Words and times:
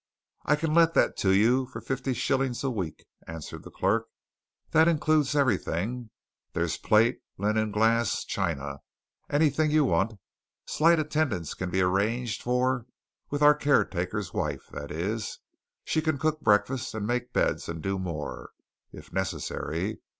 "I 0.45 0.55
can 0.55 0.73
let 0.73 0.95
that 0.95 1.15
to 1.17 1.29
you 1.29 1.67
for 1.67 1.79
fifty 1.79 2.15
shillings 2.15 2.63
a 2.63 2.71
week," 2.71 3.05
answered 3.27 3.61
the 3.61 3.69
clerk. 3.69 4.05
"That 4.71 4.87
includes 4.87 5.35
everything 5.35 6.09
there's 6.53 6.75
plate, 6.75 7.19
linen, 7.37 7.69
glass, 7.71 8.23
china, 8.25 8.79
anything 9.29 9.69
you 9.69 9.85
want. 9.85 10.15
Slight 10.65 10.97
attendance 10.97 11.53
can 11.53 11.69
be 11.69 11.81
arranged 11.81 12.41
for 12.41 12.87
with 13.29 13.43
our 13.43 13.53
caretaker's 13.53 14.33
wife 14.33 14.65
that 14.71 14.89
is, 14.89 15.37
she 15.83 16.01
can 16.01 16.17
cook 16.17 16.41
breakfast, 16.41 16.95
and 16.95 17.05
make 17.05 17.31
beds, 17.31 17.69
and 17.69 17.79
do 17.79 17.99
more, 17.99 18.53
if 18.91 19.13
necessary. 19.13 19.99